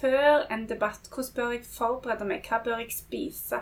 [0.00, 2.46] før en debatt, hvordan bør jeg forberede meg?
[2.48, 3.60] Hva bør jeg spise?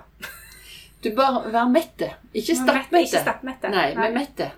[1.05, 2.09] Du bør være mette.
[2.35, 3.03] Ikke stappmette.
[3.05, 3.71] Ikke.
[3.71, 4.51] Nei, men mette.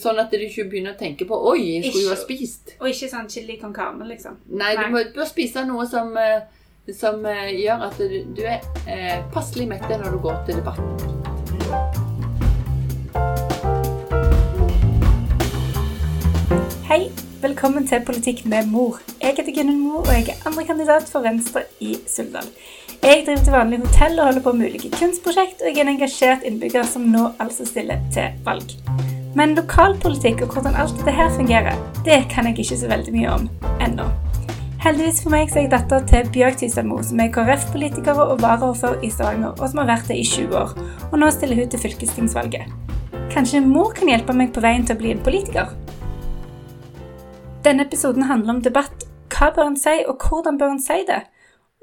[0.00, 2.72] Sånn at du ikke begynner å tenke på Oi, jeg skulle jo ha spist.
[2.80, 4.38] Og ikke sånn chili con carne, liksom.
[4.48, 4.92] Nei, du Nei.
[4.94, 6.40] må, bør spise noe som, eh,
[6.88, 10.88] som eh, gjør at du, du er eh, passelig mett når du går til debatten.
[16.88, 17.10] Hei,
[17.44, 19.00] velkommen til Politikk med mor.
[19.20, 22.46] Jeg heter Gunnhild Mo, og jeg er andre kandidat for Venstre i Suldal.
[23.02, 25.90] Jeg driver til vanlig hotell og holder på med ulike kunstprosjekt, og jeg er en
[25.92, 28.72] engasjert innbygger som nå altså stiller til valg.
[29.36, 31.76] Men lokalpolitikk og hvordan alt dette her fungerer,
[32.08, 33.46] det kan jeg ikke så veldig mye om
[33.90, 34.08] ennå.
[34.86, 39.04] Heldigvis for meg så er jeg datter til Bjørg Tystadmo, som er KrF-politiker og varaordfører
[39.04, 40.76] i Stavanger, og som har vært det i 20 år.
[41.10, 42.72] Og nå stiller hun til fylkestingsvalget.
[43.34, 45.76] Kanskje mor kan hjelpe meg på veien til å bli en politiker?
[47.64, 49.06] Denne episoden handler om debatt.
[49.32, 51.22] Hva bør en si, og hvordan bør en si det?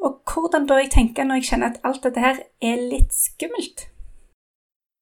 [0.05, 3.87] Og hvordan bør jeg tenke når jeg kjenner at alt dette her er litt skummelt?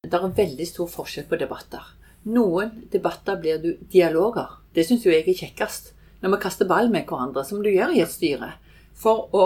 [0.08, 1.84] Det er veldig stor forskjell på debatter.
[2.32, 4.54] Noen debatter blir du dialoger.
[4.72, 5.92] Det syns jo jeg er kjekkest.
[6.24, 8.54] Når vi kaster ball med hverandre, som du gjør i et styre.
[8.96, 9.44] For å,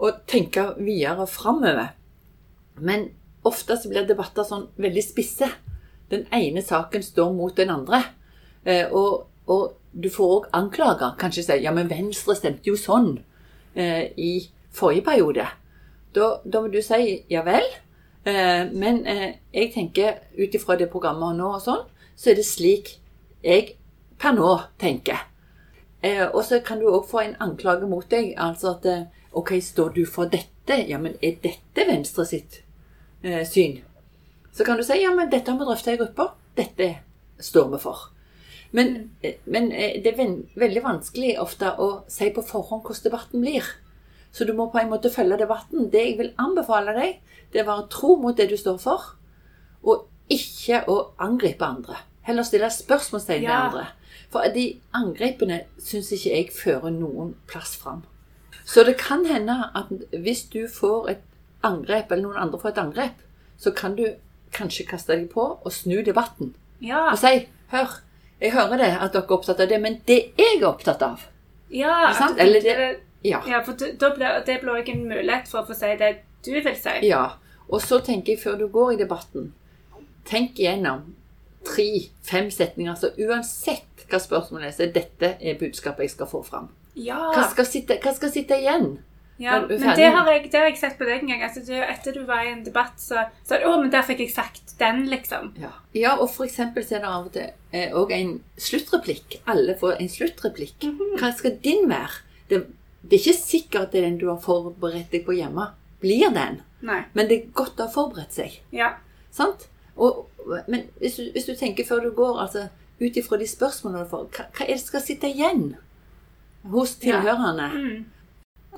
[0.00, 1.92] å tenke videre framover.
[2.80, 3.10] Men
[3.44, 5.52] ofte så blir debatter sånn veldig spisse.
[6.08, 8.06] Den ene saken står mot den andre.
[8.64, 11.16] Eh, og, og du får òg anklager.
[11.20, 13.16] Kanskje si ja, men Venstre stemte jo sånn
[13.74, 14.32] eh, i
[14.72, 15.46] forrige periode.
[16.12, 17.66] Da, da må du si ja vel.
[18.24, 21.84] Eh, men eh, jeg tenker ut ifra det programmet nå og sånn,
[22.16, 22.96] så er det slik
[23.42, 23.74] jeg
[24.22, 25.26] per nå tenker.
[26.02, 28.32] Eh, og så kan du òg få en anklage mot deg.
[28.38, 29.06] Altså at eh,
[29.38, 30.78] OK, står du for dette?
[30.88, 32.62] Ja, men er dette Venstre sitt
[33.22, 33.80] eh, syn?
[34.52, 36.32] Så kan du si ja, men dette har vi drøfta i gruppa.
[36.58, 36.88] Dette
[37.42, 38.10] står vi for.
[38.72, 43.40] Men, eh, men eh, det er veldig vanskelig ofte å si på forhånd hvordan debatten
[43.44, 43.66] blir.
[44.32, 45.90] Så du må på en måte følge debatten.
[45.92, 47.18] Det jeg vil anbefale deg,
[47.52, 49.10] det er å være tro mot det du står for,
[49.84, 51.98] og ikke å angripe andre.
[52.24, 53.66] Heller stille spørsmålstegn ved Ja.
[53.68, 53.86] andre.
[54.30, 58.04] For de angrepene syns ikke jeg fører noen plass fram.
[58.64, 61.22] Så det kan hende at hvis du får et
[61.62, 63.20] angrep, eller noen andre får et angrep,
[63.58, 64.06] så kan du
[64.52, 66.54] kanskje kaste deg på og snu debatten.
[66.80, 68.00] Ja, Og si 'Hør,
[68.42, 71.28] jeg hører det at dere er opptatt av det, men det jeg er opptatt av'
[71.70, 72.38] ja, sant?
[72.38, 73.40] Eller det- Ja.
[73.46, 76.50] ja for da- ble, det blir også en mulighet for å få si det du
[76.52, 77.06] vil si.
[77.06, 77.30] Ja,
[77.70, 79.52] og så tenker jeg før du går i debatten,
[80.24, 81.14] tenk igjennom
[81.64, 82.94] tre-fem setninger.
[82.98, 86.68] Så uansett hva spørsmålet er, så dette er budskapet jeg skal få fram.
[86.94, 88.98] Ja, Hva skal sitte, hva skal sitte igjen?
[89.42, 89.58] Ja.
[89.68, 91.42] Men det har, jeg, det har jeg sett på deg en gang.
[91.46, 94.22] Altså, du, etter du var i en debatt, så sa du 'Å, men der fikk
[94.24, 95.52] jeg sagt den', liksom.
[95.60, 99.40] Ja, ja og for eksempel så er det av og til òg også en sluttreplikk.
[99.46, 100.88] Alle får en sluttreplikk.
[101.20, 102.22] Hva skal din være?
[102.48, 102.64] Det,
[103.02, 105.70] det er ikke sikkert det er den du har forberedt deg på hjemme,
[106.02, 106.60] blir den.
[106.82, 107.02] Nei.
[107.14, 108.60] Men det er godt å ha forberedt seg.
[108.74, 108.94] Ja.
[109.34, 109.68] Sant?
[109.96, 110.26] Og,
[110.68, 112.68] men hvis du, hvis du tenker før du går, altså
[113.02, 115.72] ut ifra de spørsmålene du får, hva, hva er det som skal sitte igjen
[116.72, 117.22] hos Ja.
[117.74, 118.04] Mm.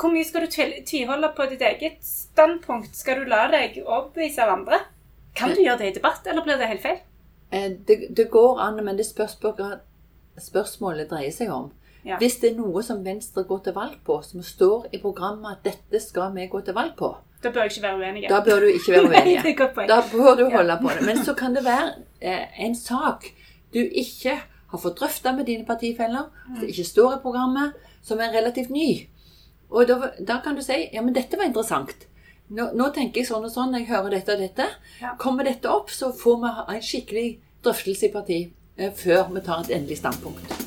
[0.00, 0.50] Hvor mye skal du
[0.86, 2.96] tviholde på ditt eget standpunkt?
[2.96, 4.80] Skal du la deg overbevise av andre?
[5.36, 6.98] Kan du gjøre det i debatt, eller blir det helt feil?
[7.52, 9.78] Eh, Det, det går an, men det spørs på hva
[10.40, 11.70] spørsmålet dreier seg om.
[12.04, 12.18] Ja.
[12.20, 15.62] Hvis det er noe som Venstre går til valg på, som står i programmet at
[15.64, 18.28] dette skal vi gå til valg på, Da bør jeg ikke være uenig.
[18.28, 19.56] da bør du ikke være Nei, uenig.
[19.74, 19.88] poeng.
[19.88, 20.56] Da bør du Ja.
[20.56, 21.06] holde på det.
[21.06, 23.24] Men så kan det være eh, en sak
[23.74, 24.38] du ikke
[24.70, 26.56] har fått drøfta med dine partifeller, Mm.
[26.60, 27.72] som ikke står i programmet,
[28.02, 29.08] som er relativt ny.
[29.74, 32.06] Og da, da kan du si ja, men dette var interessant.
[32.54, 34.66] Nå, nå tenker jeg sånn og sånn, jeg hører dette og dette.
[35.00, 35.14] Ja.
[35.18, 37.26] Kommer dette opp, så får vi en skikkelig
[37.64, 38.38] drøftelse i parti
[38.76, 40.60] eh, før vi tar et endelig standpunkt.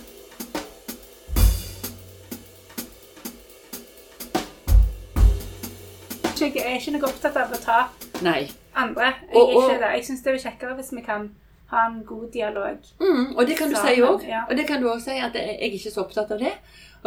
[6.37, 7.77] Jeg er ikke noe opptatt av å ta
[8.25, 8.47] Nei.
[8.77, 9.07] andre.
[9.31, 11.31] Jeg, Og- og- jeg syns det er kjekkere hvis vi kan
[11.71, 12.77] ha en god dialog.
[12.99, 14.27] Mm, og det kan du Sammen, si òg.
[14.27, 14.43] ja.
[14.49, 16.53] Og det kan du også si at jeg er ikke så opptatt av det.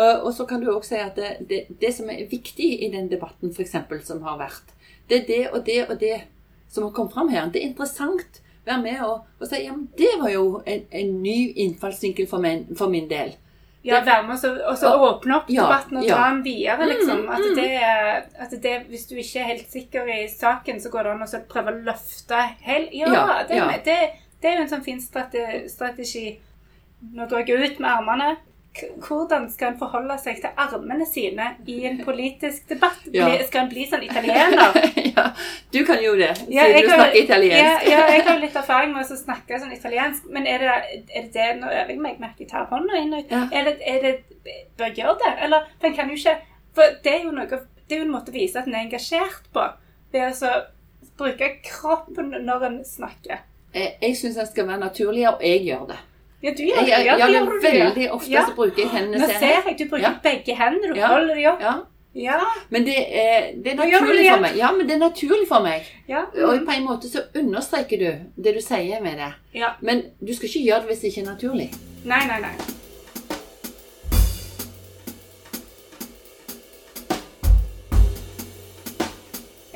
[0.00, 3.08] Og så kan du òg si at det, det, det som er viktig i den
[3.10, 4.76] debatten for eksempel, som har vært,
[5.10, 6.20] det er det og det og det
[6.70, 7.50] som har kommet fram her.
[7.50, 8.40] Det er interessant.
[8.40, 12.28] å Være med og, og si ja, men det var jo en, en ny innfallsvinkel
[12.28, 13.32] for min, for min del.
[13.82, 16.16] Ja, være med og åpne opp Ja, debatten og ja.
[16.16, 17.22] ta den videre, liksom.
[17.24, 17.54] Mm, At mm.
[17.56, 17.70] det,
[18.44, 21.40] at det, hvis du ikke er helt sikker i saken, så går det an å
[21.48, 22.90] prøve å løfte hel...
[22.92, 23.62] Ja, Ja, det.
[23.88, 23.96] Det,
[24.40, 26.38] det er jo en sånn fin strate, strategi.
[27.12, 28.36] Nå går jeg ut med armene.
[29.02, 33.00] Hvordan skal en forholde seg til armene sine i en politisk debatt?
[33.12, 33.26] Ja.
[33.48, 34.76] Skal en bli sånn italiener?
[35.10, 35.24] ja,
[35.74, 37.88] du kan jo det, siden Ja, du du har- snakker italiensk.
[37.90, 40.28] Ja, jeg har litt erfaring med å snakke sånn italiensk.
[40.30, 40.76] Men er det,
[41.18, 43.34] er det Nå øver jeg meg med at jeg tar hånda inn og ut.
[43.50, 44.14] Er det, er det
[44.78, 45.32] Bør gjøre det?
[45.48, 46.36] Eller For en kan jo ikke
[46.78, 48.86] For det er jo noe Det er jo en måte å vise at en er
[48.86, 49.66] engasjert på.
[50.14, 50.54] Ved å
[51.18, 53.42] bruke kroppen når en snakker.
[53.74, 55.98] Jeg, jeg syns den skal være naturlig, og jeg gjør det.
[56.42, 56.88] Ja, du gjør Jeg, det.
[56.90, 57.60] jeg, Ja, det du.
[57.62, 57.84] ja.
[57.84, 58.42] veldig ofte Ja.
[58.48, 59.62] så bruker jeg hendene Nå ser jeg.
[59.68, 60.12] jeg du bruker Ja.
[60.22, 60.94] begge hendene.
[60.94, 61.06] Du Ja.
[61.06, 61.86] holder dem opp.
[62.14, 62.40] Ja,
[62.70, 64.56] men det er, det er naturlig for meg.
[64.56, 65.82] Ja, men det er naturlig for meg.
[66.08, 66.22] Ja.
[66.44, 66.66] Og Mm.
[66.66, 69.32] på en måte så understreker du det du sier med det.
[69.54, 69.68] ja.
[69.80, 71.68] Men du skal ikke gjøre det hvis det ikke er naturlig.
[72.04, 72.54] Nei, nei, nei.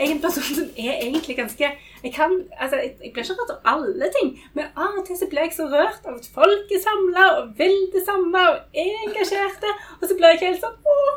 [0.05, 1.69] Jeg er en person som er egentlig ganske
[2.05, 5.17] Jeg kan, altså, jeg, jeg blir ikke rørt av alle ting, men av og til
[5.17, 8.77] så blir jeg så rørt av at folk er samla og vil det samme og
[8.83, 9.71] er engasjerte,
[10.01, 11.15] og så blir jeg helt sånn Åh!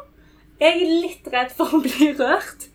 [0.61, 2.69] Jeg er litt redd for å bli rørt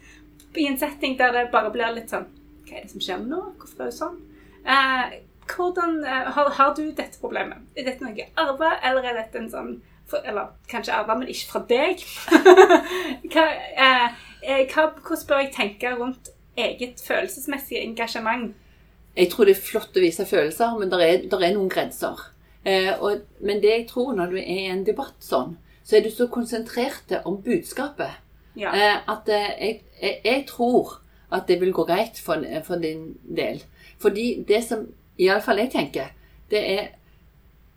[0.61, 2.29] i en setting der det bare blir litt sånn
[2.69, 3.41] Hva er det som skjer nå?
[3.63, 4.21] Hvorfor er det sånn?
[4.69, 5.17] Eh,
[5.55, 7.65] hvordan eh, har, har du dette problemet?
[7.73, 9.73] Er dette noe arva, eller er dette en sånn
[10.25, 12.03] Eller kanskje arva, men ikke fra deg?
[13.33, 13.47] hva,
[13.87, 14.09] eh,
[14.43, 18.53] eh, hva, hvordan bør jeg tenke rundt eget følelsesmessig engasjement?
[19.17, 22.21] Jeg tror det er flott å vise følelser, men det er, er noen grenser.
[22.65, 26.05] Eh, og, men det jeg tror når du er i en debatt sånn, så er
[26.05, 28.21] du så konsentrert om budskapet
[28.55, 28.71] Ja.
[28.71, 30.99] eh, at eh, jeg, jeg, jeg tror
[31.33, 33.63] at det vil gå greit for, for din del.
[33.99, 34.87] Fordi det som
[35.19, 36.13] iallfall jeg tenker,
[36.53, 36.91] det er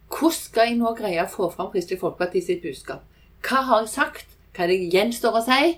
[0.10, 3.04] hvordan skal jeg nå greie å få fram Kristelig Folkeparti sitt budskap?
[3.46, 4.36] Hva har jeg sagt?
[4.56, 5.75] Hva er det gjenstår å si?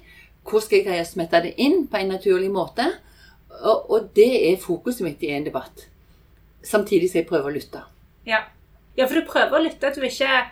[0.48, 2.86] Hvordan skal jeg greie å smette det inn på en naturlig måte?
[3.58, 5.88] Og, og det er fokuset mitt i en debatt.
[6.64, 7.82] Samtidig som jeg prøver å lytte.
[8.28, 8.44] Ja.
[8.98, 9.90] ja, for du prøver å lytte.
[9.90, 10.44] at Du ikke,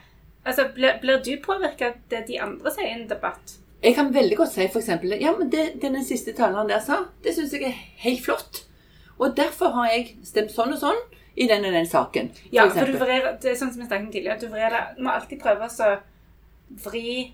[0.44, 3.58] altså, blir, blir du påvirka av det de andre sier i en debatt?
[3.86, 4.88] Jeg kan veldig godt si f.eks.:
[5.22, 8.64] Ja, men det, det den siste taleren der sa, det syns jeg er helt flott.
[9.20, 11.04] Og derfor har jeg stemt sånn og sånn
[11.36, 12.30] i den og den saken.
[12.36, 14.48] for Ja, for du vrer, vrir, det er sånn som jeg snakket om tidligere, du
[14.54, 15.90] vrir det, du må alltid prøve å
[16.86, 17.34] vri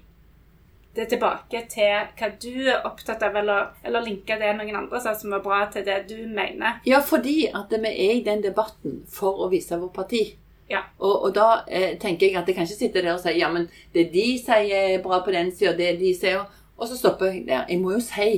[0.95, 5.13] det tilbake til hva du er opptatt av, eller, eller linke det noen andre sa
[5.15, 6.81] som var bra, til det du mener.
[6.87, 10.23] Ja, fordi at vi er i den debatten for å vise vår parti.
[10.71, 10.85] Ja.
[10.99, 13.49] Og, og da eh, tenker jeg at jeg kan ikke sitte der og si ja,
[13.51, 16.45] men det de sier er bra på den sida, det de sier
[16.77, 17.65] Og så stopper jeg der.
[17.69, 18.29] Jeg må jo si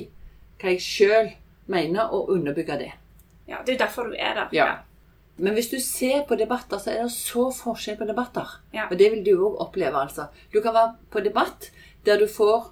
[0.60, 1.30] hva jeg sjøl
[1.72, 2.90] mener, og underbygge det.
[3.48, 4.50] Ja, Det er jo derfor du er der.
[4.52, 4.66] Ja.
[5.38, 8.52] Men hvis du ser på debatter, så er det så forskjell på debatter.
[8.74, 8.86] Ja.
[8.92, 10.28] Og det vil du òg oppleve, altså.
[10.54, 11.72] Du kan være på debatt
[12.06, 12.68] der du får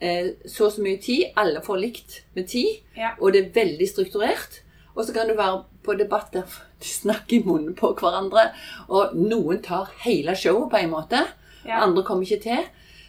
[0.00, 3.12] eh, så og så mye tid, alle får likt med tid, Ja.
[3.20, 4.62] og det er veldig strukturert.
[4.96, 6.42] Og så kan du være på debatt der
[6.82, 8.48] de snakker i munnen på hverandre,
[8.88, 11.22] og noen tar hele showet på en måte.
[11.64, 11.78] Ja.
[11.86, 12.64] Andre kommer ikke til.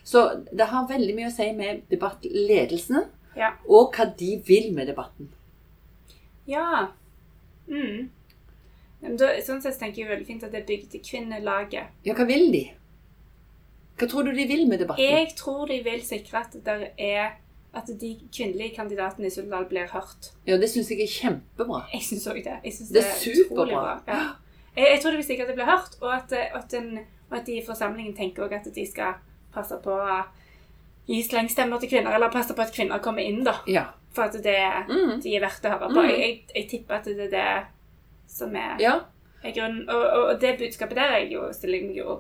[0.06, 3.06] Så det har veldig mye å si med debattledelsen,
[3.68, 5.30] og hva de vil med debatten.
[6.48, 6.88] ja.
[7.68, 8.10] Mm.
[9.03, 11.89] Da, sånn sett tenker jeg veldig fint at det er bygd til kvinnelaget.
[12.07, 12.61] Ja, hva vil de?
[14.00, 15.03] Hva tror du de vil med debatten?
[15.03, 17.33] Jeg tror de vil sikre at det er
[17.73, 20.31] at de kvinnelige kandidatene i Suldal blir hørt.
[20.45, 21.79] Ja, det syns jeg er kjempebra.
[21.94, 22.59] Jeg syns òg det.
[22.63, 23.65] Jeg synes Det det er er superbra.
[24.05, 24.13] bra.
[24.13, 24.23] Ja.
[24.77, 26.99] Jeg, jeg tror de vil sikre at det blir hørt, og at, at, den,
[27.31, 29.13] og at de i forsamlingen tenker også at de skal
[29.53, 30.19] passe på å
[31.09, 33.57] gi slengstemmer til kvinner, eller passe på at kvinner kommer inn, da.
[33.67, 33.88] Ja.
[34.13, 34.57] For at det,
[34.89, 35.19] Mm.
[35.21, 36.01] de er verdt å høre på.
[36.01, 36.09] Mm.
[36.09, 37.65] Jeg, jeg, jeg tipper at det er det
[38.27, 38.99] som er, ja.
[39.43, 39.87] er grunnen.
[39.89, 42.19] Og, og, og det budskapet der er jo, stiller jeg meg jo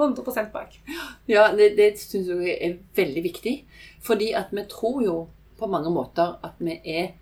[0.00, 0.76] 100 bak.
[1.28, 3.54] Ja, det, det syns jeg er veldig viktig.
[4.02, 5.16] Fordi at vi tror jo
[5.60, 7.12] på mange måter at vi er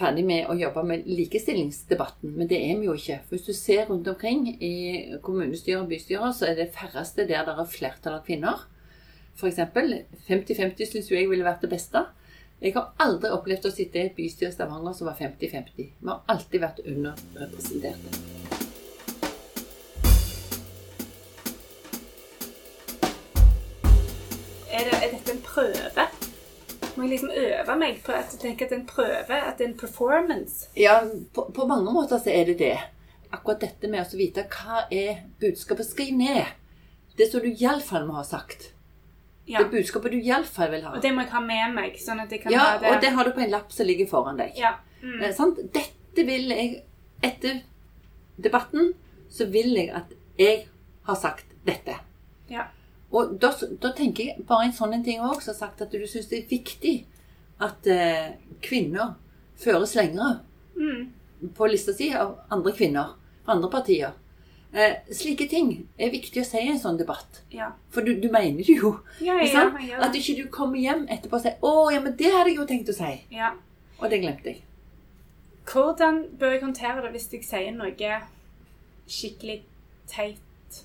[0.00, 3.18] ferdig med å jobbe med likestillingsdebatten, men det er vi jo ikke.
[3.26, 7.44] For Hvis du ser rundt omkring i kommunestyrer og bystyrer, så er det færreste der
[7.44, 8.64] det er flertall av kvinner.
[9.36, 9.60] F.eks.
[10.28, 12.06] 50-50 syns jo jeg ville vært det beste.
[12.60, 15.86] Jeg har aldri opplevd å sitte i et bystyre i Stavanger som var 50-50.
[15.96, 18.10] Vi har alltid vært underrepresenterte.
[24.68, 26.04] Er, det, er dette en prøve?
[26.98, 29.38] Må jeg liksom øve meg på at jeg tenker at det er en prøve?
[29.40, 30.68] At det er en performance?
[30.76, 30.98] Ja,
[31.32, 32.74] på, på mange måter så er det det.
[33.32, 35.88] Akkurat dette med å vite hva er budskapet.
[35.88, 36.44] Skriv ned
[37.16, 38.74] det som du iallfall må ha sagt.
[39.46, 39.58] Ja.
[39.62, 40.92] Det budskapet du iallfall vil ha.
[40.96, 43.00] Og det må jeg ha med meg, sånn at jeg kan Ja, ha det og
[43.02, 44.52] det har du på en lapp som ligger foran deg.
[44.56, 44.76] Ja.
[45.02, 45.16] Mm.
[45.20, 45.58] Det sant?
[45.74, 46.82] Dette vil jeg
[47.22, 47.58] Etter
[48.40, 48.94] debatten
[49.28, 50.66] så vil jeg at jeg
[51.04, 51.96] har sagt dette.
[52.48, 52.64] Ja.
[53.12, 53.50] Og da,
[53.82, 56.38] da tenker jeg bare en sånn ting òg, som har sagt at du syns det
[56.44, 56.94] er viktig
[57.60, 58.30] at eh,
[58.64, 59.16] kvinner
[59.60, 60.40] føres lengre
[60.80, 61.10] Mm.
[61.54, 63.10] på lista si av andre kvinner
[63.44, 64.12] fra andre partier.
[64.72, 67.40] Eh, slike ting er viktig å si i en sånn debatt.
[67.50, 67.72] Ja.
[67.90, 68.92] For du, du mener det jo.
[69.18, 72.30] Ja, ja, jeg At ikke du kommer hjem etterpå og sier 'Å, ja, men det
[72.30, 73.24] hadde jeg jo tenkt å si'.
[73.34, 73.54] ja.
[74.00, 74.62] Og det glemte jeg.
[75.66, 78.20] Hvordan bør jeg håndtere det hvis jeg sier noe
[79.06, 79.62] skikkelig
[80.06, 80.84] teit?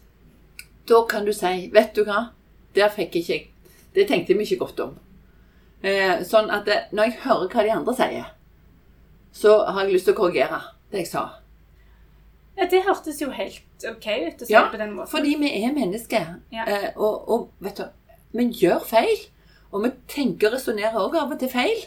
[0.87, 2.31] Da kan du si 'Vet du hva,
[2.75, 3.47] der fikk ikke
[3.95, 4.99] Det tenkte vi ikke godt om.
[5.81, 8.25] Eh, sånn at det, når jeg hører hva de andre sier,
[9.31, 10.61] så har jeg lyst til å korrigere
[10.91, 11.39] det jeg sa.
[12.57, 15.12] Ja, Det hørtes jo helt OK ut å si Ja, på den måten.
[15.12, 16.35] Fordi vi er mennesker.
[16.55, 16.65] Ja.
[16.67, 17.89] Eh, og, og vet du,
[18.38, 19.25] vi gjør feil.
[19.71, 21.83] Og vi tenker og resonnerer òg av og til feil.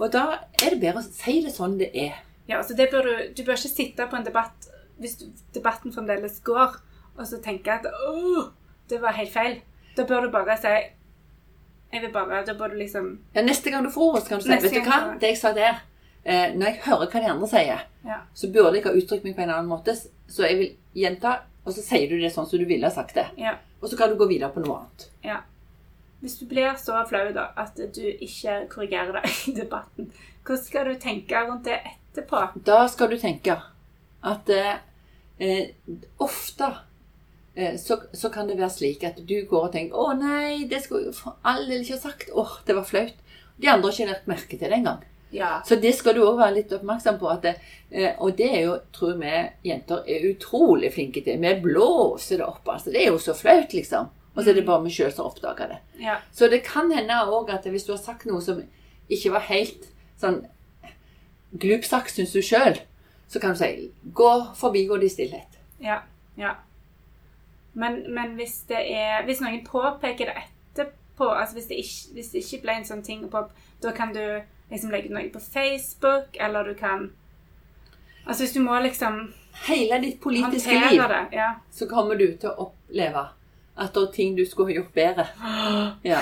[0.00, 0.24] Og da
[0.62, 2.16] er det bedre å si det sånn det er.
[2.48, 4.66] Ja, altså det bør du, du bør ikke sitte på en debatt
[5.00, 5.16] hvis
[5.54, 6.74] debatten fremdeles går,
[7.16, 8.50] og så tenke at åh,
[8.90, 9.60] det var helt feil.
[9.96, 10.70] Da bør du bare si
[11.90, 14.44] Jeg vil bare Da bør du liksom Ja, neste gang du får så kan du
[14.44, 14.98] si Vet du hva?
[15.18, 15.80] Det jeg sa der
[16.24, 18.20] eh, Når jeg hører hva de andre sier, Ja.
[18.34, 19.94] så burde jeg ha uttrykt meg på en annen måte.
[20.28, 23.14] Så jeg vil gjenta, og så sier du det sånn som du ville ha sagt
[23.14, 23.26] det.
[23.36, 23.56] Ja.
[23.82, 25.08] Og så kan du gå videre på noe annet.
[25.24, 25.40] ja.
[26.20, 30.10] Hvis du blir så flau da at du ikke korrigerer deg i debatten,
[30.44, 32.42] hvordan skal du tenke rundt det etterpå?
[32.64, 33.56] Da skal du tenke
[34.22, 34.74] at eh,
[35.40, 35.70] eh,
[36.20, 36.68] ofte
[37.54, 40.82] eh, så, så kan det være slik at du går og tenker 'Å nei, det
[40.84, 43.16] skulle jeg for all del ikke ha sagt.' 'Åh, det var flaut.'
[43.56, 45.00] De andre har ikke lagt merke til det engang.
[45.30, 45.62] Ja.
[45.66, 47.32] Så det skal du òg være litt oppmerksom på.
[47.42, 47.54] Det,
[47.90, 49.34] eh, og det er jo, tror vi
[49.68, 51.38] jenter er utrolig flinke til.
[51.40, 52.68] Vi blåser det opp.
[52.68, 52.90] altså.
[52.90, 54.10] Det er jo så flaut, liksom.
[54.34, 55.78] Og så er det bare vi sjøl som oppdager det.
[56.00, 56.16] ja.
[56.32, 58.62] Så det kan hende òg at hvis du har sagt noe som
[59.10, 59.88] ikke var helt
[60.20, 60.44] sånn
[61.58, 62.78] glupsagt, syns du sjøl,
[63.28, 65.58] så kan du si 'gå forbigå det i stillhet'.
[65.80, 65.98] Ja.
[66.36, 66.54] ja.
[67.74, 72.28] Men, men hvis det er Hvis noen påpeker det etterpå, altså hvis det ikke, hvis
[72.28, 73.30] det ikke ble en sånn ting
[73.82, 77.10] da kan du liksom legge noe på Facebook, eller du kan
[78.26, 79.32] Altså hvis du må liksom
[79.66, 81.20] Hele ditt politiske liv det.
[81.32, 81.48] Ja.
[81.72, 83.24] så kommer du til å oppleve
[83.80, 85.26] at det er ting du skulle ha gjort bedre.
[86.04, 86.20] Ja.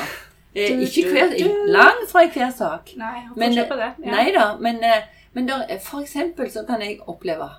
[0.55, 1.35] Eh, ikke hver,
[1.69, 2.93] langt fra hver sak.
[2.97, 3.67] Nei, Men, det.
[3.69, 4.11] Ja.
[4.11, 7.51] Nei da, men, eh, men der, er- for eksempel så kan jeg oppleve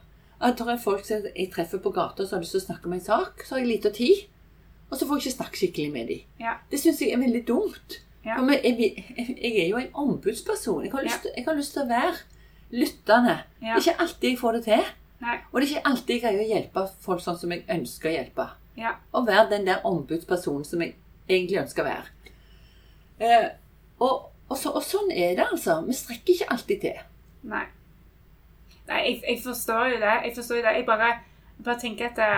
[0.41, 2.87] at det er folk som jeg treffer på gata som har lyst til å snakke
[2.87, 4.25] om en sak, så har jeg lite tid.
[4.89, 6.21] Og så får jeg ikke snakke skikkelig med dem.
[6.39, 6.53] Ja.
[6.71, 7.99] Det syns jeg er veldig dumt.
[8.25, 8.35] Ja.
[8.51, 10.83] Jeg, jeg, jeg er jo en ombudsperson.
[10.85, 11.31] Jeg har lyst, Ja.
[11.37, 12.15] jeg har lyst til å være
[12.71, 13.37] lyttende.
[13.61, 13.75] Ja.
[13.75, 14.83] Det er ikke alltid jeg får det til.
[15.19, 15.37] Nei.
[15.51, 18.13] Og det er ikke alltid jeg greier å hjelpe folk sånn som jeg ønsker å
[18.13, 18.45] hjelpe.
[18.79, 18.93] Ja.
[19.11, 20.95] Å være den der ombudspersonen som jeg
[21.29, 22.35] egentlig ønsker å være.
[23.19, 23.49] Eh,
[23.99, 25.79] og, og, så, og sånn er det, altså.
[25.87, 27.01] Vi strekker ikke alltid til.
[27.51, 27.65] Nei.
[28.89, 30.13] Nei, jeg, jeg forstår jo det.
[30.25, 30.75] Jeg forstår jo det.
[30.79, 31.09] Jeg bare,
[31.65, 32.31] bare tenker at det,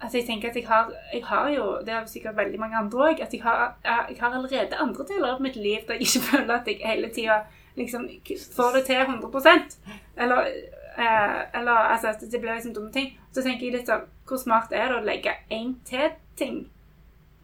[0.00, 2.98] Altså, jeg tenker at jeg har, jeg har jo Det har sikkert veldig mange andre
[3.08, 3.20] òg.
[3.22, 6.54] At jeg har, jeg har allerede andre deler av mitt liv der jeg ikke føler
[6.54, 7.40] at jeg hele tida
[7.76, 8.08] liksom
[8.56, 9.78] får det til 100%
[10.16, 10.50] Eller,
[10.98, 13.18] eh, eller altså, at det blir liksom dumme ting.
[13.32, 16.66] Så tenker jeg litt sånn Hvor smart er det å legge én til ting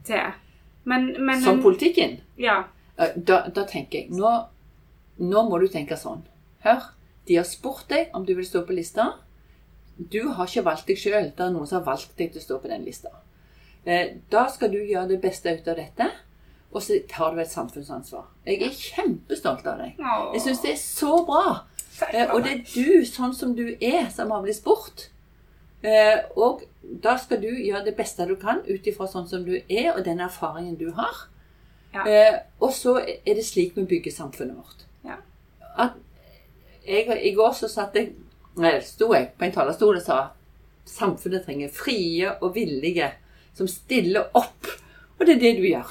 [0.05, 0.31] til?
[0.85, 2.21] Men, men Som politikken.
[2.39, 2.65] Ja.
[2.99, 4.31] Eh, Da, da tenker jeg nå,
[5.19, 6.23] nå må du tenke sånn.
[6.65, 6.91] Hør,
[7.27, 9.15] de har spurt deg om du vil stå på lista.
[10.13, 11.31] Du har ikke valgt deg sjøl.
[11.37, 13.11] Det er noen som har valgt deg til å stå på den lista.
[13.85, 16.11] Eh, Da skal du gjøre det beste ut av dette,
[16.73, 18.27] og så tar du et samfunnsansvar.
[18.47, 19.97] Jeg er kjempestolt av deg.
[20.35, 21.65] Jeg syns det er så bra.
[22.13, 25.09] Eh, Og det er du, sånn som du er, som har blitt spurt.
[25.83, 26.63] Eh, Og
[27.03, 30.05] da skal du gjøre det beste du kan ut ifra sånn som du er, og
[30.05, 31.27] den erfaringen du har.
[31.95, 32.05] Ja.
[32.07, 34.87] Eh, Og så er det slik vi bygger samfunnet vårt.
[35.05, 35.17] Ja.
[35.77, 35.93] At
[36.87, 38.15] jeg, I går så satt jeg,
[38.85, 40.21] sto jeg på en talerstol og sa
[40.91, 43.13] samfunnet trenger frie og villige
[43.55, 44.69] som stiller opp.
[45.19, 45.91] Og det er det du gjør.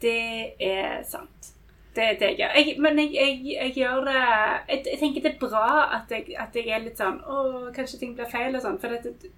[0.00, 1.52] Det er sant.
[1.94, 2.54] Det er det jeg gjør.
[2.56, 5.68] Jeg, men jeg, jeg, jeg gjør det jeg, jeg tenker det er bra
[5.98, 7.38] at jeg, at er litt sånn Å,
[7.74, 8.78] kanskje ting blir feil og sånn.
[8.78, 9.32] For det,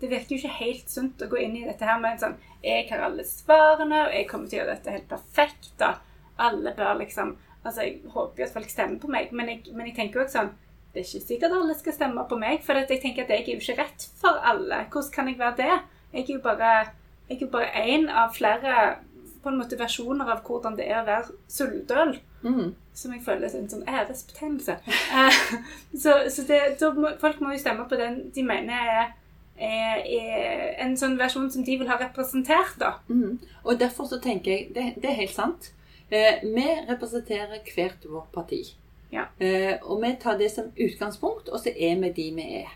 [0.00, 2.38] det virker jo ikke helt sunt å gå inn i dette her med en sånn
[2.64, 5.74] Jeg har alle svarene, og jeg kommer til å gjøre dette helt perfekt.
[5.84, 7.36] Og alle bør liksom
[7.66, 10.36] Altså, jeg håper jo at folk stemmer på meg, men jeg, men tenker jo også
[10.38, 10.52] sånn
[10.96, 13.50] Det er ikke sikkert alle skal stemme på meg, for jeg tenker at jeg er
[13.50, 14.78] jo ikke rett for alle.
[14.88, 15.74] Hvordan kan jeg være det?
[16.14, 16.70] Jeg er jo bare
[17.28, 18.96] jeg er jo bare én av flere
[19.42, 22.16] på en måte versjoner av hvordan det er å være suldøl.
[22.46, 22.72] Mm.
[22.96, 24.78] Som jeg føler er en sånn æresbetegnelse.
[24.88, 25.42] Eh,
[26.02, 29.12] så så det, må, folk må jo stemme på den de mener er,
[29.58, 32.94] er, er en sånn versjon som de vil ha representert, da.
[33.12, 33.36] Mm.
[33.66, 35.70] Og derfor så tenker jeg Det, det er helt sant.
[36.08, 38.62] Eh, vi representerer hvert vårt parti.
[39.16, 39.28] Ja.
[39.38, 42.72] Eh, og vi tar det som utgangspunkt, og så er vi de vi er.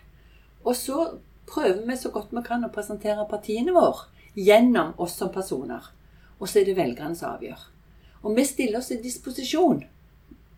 [0.65, 5.33] Og så prøver vi så godt vi kan å presentere partiene våre gjennom oss som
[5.35, 5.91] personer.
[6.39, 7.67] Og så er det velgerne som avgjør.
[8.23, 9.85] Og vi stiller oss til disposisjon.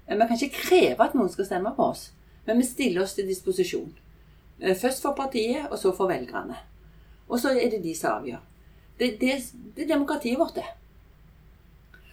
[0.06, 2.12] Eh, Vi kan ikke kreve at noen skal stemme på oss,
[2.46, 3.92] men vi stiller oss til disposisjon.
[4.60, 6.56] Eh, Først for partiet, og så for velgerne.
[7.28, 8.40] Og så er det de som avgjør.
[8.98, 10.64] Det, er demokratiet vårt, det.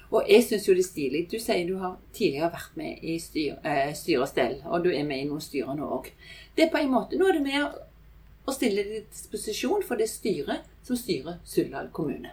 [0.09, 1.19] Og jeg syns jo det er stilig.
[1.31, 4.25] Du sier du har tidligere vært med i styr, eh, styre
[4.65, 6.09] og du er med i noen styrer nå òg.
[6.55, 7.63] Det er på en måte Nå er det med
[8.47, 12.31] å, stille deg til disposisjon for det styret som styrer Suldal kommune.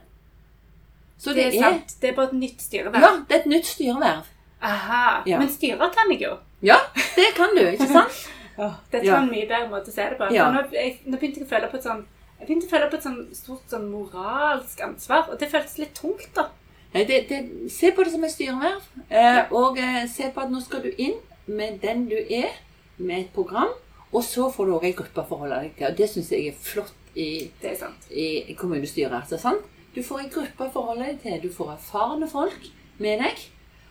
[1.18, 2.00] Så Det er sant.
[2.00, 3.02] Det er bare et nytt styreverv.
[3.02, 4.24] Ja, det er et nytt styreverv.
[4.62, 5.22] Aha.
[5.26, 5.38] Ja.
[5.38, 6.38] Men styrer kan jeg jo.
[6.62, 6.78] Ja,
[7.16, 8.28] det kan du, ikke sant?
[8.92, 9.12] Dette Ja.
[9.12, 10.32] var en mye bedre måte å se det på.
[10.32, 10.48] Ja.
[10.52, 12.06] Nå, jeg, nå begynte jeg å føle på et sånn
[12.36, 15.94] jeg begynte å føle på et sånn stort sånn moralsk ansvar, og det føltes litt
[15.96, 16.50] tungt, da.
[16.94, 17.40] Nei, det, det,
[17.72, 18.84] se på det som et styreverv.
[19.10, 22.54] Eh, og eh, se på at nå skal du inn med den du er,
[22.96, 23.74] med et program.
[24.12, 25.88] Og så får du òg ei gruppe å forholde deg til.
[25.90, 28.08] Og det syns jeg er flott i, Det er sant.
[28.10, 29.12] i kommunestyret.
[29.12, 29.64] Altså, sant?
[29.94, 31.38] Du får ei gruppe å forholde deg til.
[31.42, 32.70] Du får erfarne folk
[33.02, 33.46] med deg.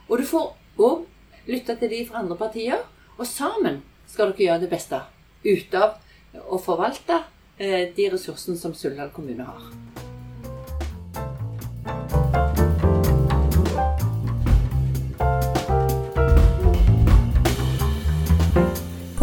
[0.08, 1.06] Og du får òg
[1.50, 2.82] lytte til de fra andre partier.
[3.18, 5.02] Og sammen skal dere gjøre det beste
[5.46, 6.00] ut av
[6.50, 7.22] å forvalte
[7.58, 9.85] eh, de ressursene som Suldal kommune har.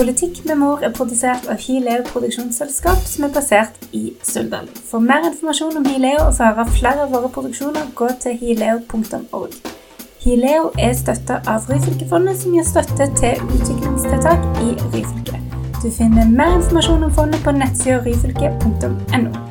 [0.02, 4.64] Politikk med mor er produsert av Hileo produksjonsselskap, som er basert i Suldal.
[4.88, 8.34] For mer informasjon om Hileo og for å høre flere av våre produksjoner, gå til
[8.40, 9.54] hileo.org.
[10.24, 15.38] Hileo er støtta av Ryfylkefondet, som gir støtte til utviklingstiltak i Ryfylke.
[15.78, 19.46] Du finner mer informasjon om fondet på nettsida ryfylke.no.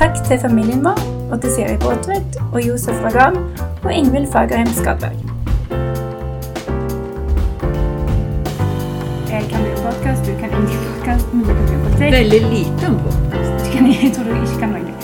[0.00, 3.42] Takk til familien vår, og til Siri Båtvedt og Josef Ragan
[3.82, 5.25] og Ingvild Fagerheim Skadberg.
[11.32, 12.12] Men du kan gjøre politikk.
[12.18, 13.64] Veldig lite om podkast.
[13.64, 14.95] Du kan, jeg tror du ikke kan noe.